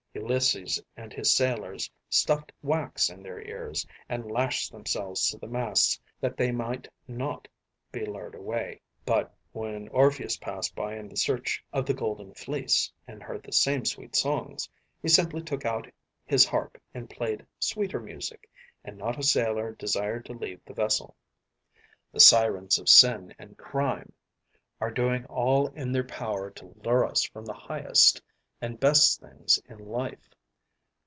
Ulysses 0.13 0.79
and 0.97 1.13
his 1.13 1.33
sailors 1.33 1.89
stuffed 2.09 2.51
wax 2.61 3.09
in 3.09 3.23
their 3.23 3.41
ears, 3.47 3.87
and 4.09 4.29
lashed 4.29 4.69
themselves 4.69 5.29
to 5.29 5.37
the 5.37 5.47
masts 5.47 5.97
that 6.19 6.35
they 6.35 6.51
might 6.51 6.89
not 7.07 7.47
be 7.93 8.05
lured 8.05 8.35
away; 8.35 8.81
but, 9.05 9.33
when 9.53 9.87
Orpheus 9.87 10.35
passed 10.35 10.75
by 10.75 10.97
in 10.97 11.07
the 11.07 11.15
search 11.15 11.63
of 11.71 11.85
the 11.85 11.93
golden 11.93 12.33
fleece 12.33 12.91
and 13.07 13.23
heard 13.23 13.41
the 13.43 13.53
same 13.53 13.85
sweet 13.85 14.13
songs, 14.17 14.67
he 15.01 15.07
simply 15.07 15.41
took 15.41 15.63
out 15.65 15.87
his 16.25 16.45
harp 16.45 16.77
and 16.93 17.09
played 17.09 17.45
sweeter 17.57 18.01
music, 18.01 18.49
and 18.83 18.97
not 18.97 19.17
a 19.17 19.23
sailor 19.23 19.71
desired 19.75 20.25
to 20.25 20.33
leave 20.33 20.59
the 20.65 20.73
vessel. 20.73 21.15
The 22.11 22.19
sirens 22.19 22.77
of 22.77 22.89
sin 22.89 23.33
and 23.39 23.57
crime 23.57 24.11
are 24.81 24.91
doing 24.91 25.23
all 25.27 25.67
in 25.67 25.93
their 25.93 26.03
power 26.03 26.51
to 26.51 26.75
lure 26.83 27.05
us 27.05 27.23
from 27.23 27.45
the 27.45 27.53
highest 27.53 28.21
and 28.63 28.79
best 28.79 29.19
things 29.19 29.59
in 29.67 29.79
life. 29.79 30.29